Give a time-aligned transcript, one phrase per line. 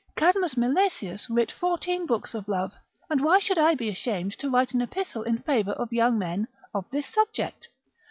[0.15, 2.73] Cadmus Milesius writ fourteen books of love,
[3.07, 6.47] and why should I be ashamed to write an epistle in favour of young men,
[6.73, 7.67] of this subject?